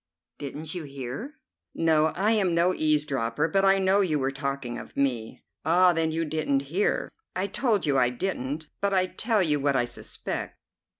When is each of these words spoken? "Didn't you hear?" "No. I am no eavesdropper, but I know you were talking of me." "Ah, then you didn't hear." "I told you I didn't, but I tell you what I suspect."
"Didn't 0.39 0.73
you 0.73 0.85
hear?" 0.85 1.35
"No. 1.75 2.05
I 2.07 2.31
am 2.31 2.55
no 2.55 2.73
eavesdropper, 2.73 3.47
but 3.49 3.63
I 3.63 3.77
know 3.77 4.01
you 4.01 4.17
were 4.17 4.31
talking 4.31 4.79
of 4.79 4.97
me." 4.97 5.43
"Ah, 5.63 5.93
then 5.93 6.11
you 6.11 6.25
didn't 6.25 6.63
hear." 6.73 7.11
"I 7.35 7.45
told 7.45 7.85
you 7.85 7.99
I 7.99 8.09
didn't, 8.09 8.65
but 8.81 8.95
I 8.95 9.05
tell 9.05 9.43
you 9.43 9.59
what 9.59 9.75
I 9.75 9.85
suspect." 9.85 10.57